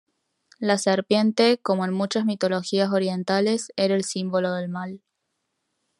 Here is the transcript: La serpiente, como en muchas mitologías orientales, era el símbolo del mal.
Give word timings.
La 0.57 0.79
serpiente, 0.79 1.59
como 1.61 1.85
en 1.85 1.93
muchas 1.93 2.25
mitologías 2.25 2.89
orientales, 2.89 3.71
era 3.75 3.93
el 3.93 4.03
símbolo 4.03 4.51
del 4.53 4.67
mal. 4.67 5.03